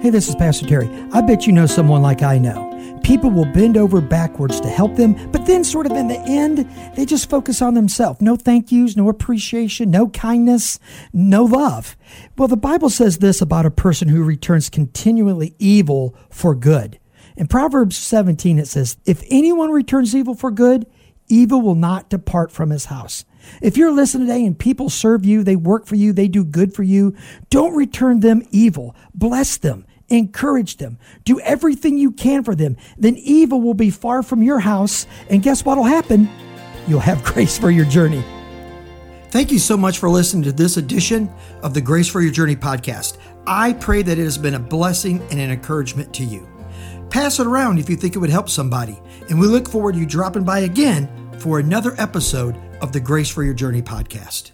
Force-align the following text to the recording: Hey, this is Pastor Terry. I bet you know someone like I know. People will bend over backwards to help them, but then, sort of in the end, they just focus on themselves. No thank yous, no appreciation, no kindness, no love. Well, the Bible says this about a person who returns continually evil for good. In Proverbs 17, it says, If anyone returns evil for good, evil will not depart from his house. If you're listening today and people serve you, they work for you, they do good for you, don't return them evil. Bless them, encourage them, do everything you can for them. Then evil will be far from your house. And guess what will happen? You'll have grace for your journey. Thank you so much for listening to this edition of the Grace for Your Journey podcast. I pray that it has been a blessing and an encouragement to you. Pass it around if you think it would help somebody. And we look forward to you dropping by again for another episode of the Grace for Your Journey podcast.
Hey, 0.00 0.10
this 0.10 0.28
is 0.28 0.36
Pastor 0.36 0.64
Terry. 0.64 0.88
I 1.12 1.22
bet 1.22 1.44
you 1.44 1.52
know 1.52 1.66
someone 1.66 2.02
like 2.02 2.22
I 2.22 2.38
know. 2.38 3.00
People 3.02 3.32
will 3.32 3.52
bend 3.52 3.76
over 3.76 4.00
backwards 4.00 4.60
to 4.60 4.68
help 4.68 4.94
them, 4.94 5.14
but 5.32 5.44
then, 5.44 5.64
sort 5.64 5.86
of 5.86 5.92
in 5.92 6.06
the 6.06 6.20
end, 6.20 6.70
they 6.94 7.04
just 7.04 7.28
focus 7.28 7.60
on 7.60 7.74
themselves. 7.74 8.20
No 8.20 8.36
thank 8.36 8.70
yous, 8.70 8.96
no 8.96 9.08
appreciation, 9.08 9.90
no 9.90 10.08
kindness, 10.08 10.78
no 11.12 11.42
love. 11.42 11.96
Well, 12.36 12.46
the 12.46 12.56
Bible 12.56 12.90
says 12.90 13.18
this 13.18 13.42
about 13.42 13.66
a 13.66 13.72
person 13.72 14.06
who 14.06 14.22
returns 14.22 14.70
continually 14.70 15.56
evil 15.58 16.14
for 16.30 16.54
good. 16.54 17.00
In 17.36 17.48
Proverbs 17.48 17.96
17, 17.96 18.60
it 18.60 18.68
says, 18.68 18.98
If 19.04 19.24
anyone 19.28 19.72
returns 19.72 20.14
evil 20.14 20.36
for 20.36 20.52
good, 20.52 20.86
evil 21.28 21.60
will 21.60 21.74
not 21.74 22.08
depart 22.08 22.52
from 22.52 22.70
his 22.70 22.84
house. 22.84 23.24
If 23.62 23.76
you're 23.76 23.92
listening 23.92 24.26
today 24.26 24.44
and 24.44 24.58
people 24.58 24.90
serve 24.90 25.24
you, 25.24 25.42
they 25.42 25.56
work 25.56 25.86
for 25.86 25.94
you, 25.94 26.12
they 26.12 26.28
do 26.28 26.44
good 26.44 26.74
for 26.74 26.82
you, 26.82 27.16
don't 27.50 27.74
return 27.74 28.20
them 28.20 28.42
evil. 28.50 28.94
Bless 29.14 29.56
them, 29.56 29.86
encourage 30.08 30.76
them, 30.76 30.98
do 31.24 31.40
everything 31.40 31.98
you 31.98 32.12
can 32.12 32.44
for 32.44 32.54
them. 32.54 32.76
Then 32.96 33.16
evil 33.16 33.60
will 33.60 33.74
be 33.74 33.90
far 33.90 34.22
from 34.22 34.42
your 34.42 34.60
house. 34.60 35.06
And 35.28 35.42
guess 35.42 35.64
what 35.64 35.76
will 35.76 35.84
happen? 35.84 36.28
You'll 36.86 37.00
have 37.00 37.22
grace 37.34 37.58
for 37.58 37.70
your 37.70 37.86
journey. 37.86 38.24
Thank 39.30 39.52
you 39.52 39.58
so 39.58 39.76
much 39.76 39.98
for 39.98 40.08
listening 40.08 40.42
to 40.44 40.52
this 40.52 40.78
edition 40.78 41.30
of 41.62 41.74
the 41.74 41.82
Grace 41.82 42.08
for 42.08 42.22
Your 42.22 42.32
Journey 42.32 42.56
podcast. 42.56 43.18
I 43.46 43.74
pray 43.74 44.00
that 44.02 44.18
it 44.18 44.22
has 44.22 44.38
been 44.38 44.54
a 44.54 44.58
blessing 44.58 45.20
and 45.30 45.38
an 45.38 45.50
encouragement 45.50 46.14
to 46.14 46.24
you. 46.24 46.48
Pass 47.10 47.38
it 47.38 47.46
around 47.46 47.78
if 47.78 47.90
you 47.90 47.96
think 47.96 48.16
it 48.16 48.18
would 48.18 48.30
help 48.30 48.48
somebody. 48.48 48.98
And 49.28 49.38
we 49.38 49.46
look 49.46 49.68
forward 49.68 49.94
to 49.94 50.00
you 50.00 50.06
dropping 50.06 50.44
by 50.44 50.60
again 50.60 51.08
for 51.38 51.58
another 51.58 51.94
episode 51.98 52.56
of 52.80 52.92
the 52.92 53.00
Grace 53.00 53.28
for 53.28 53.42
Your 53.42 53.54
Journey 53.54 53.82
podcast. 53.82 54.52